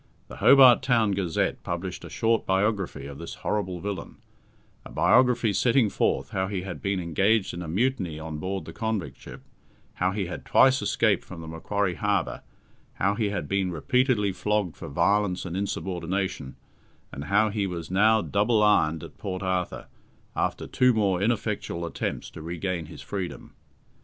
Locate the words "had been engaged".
6.63-7.53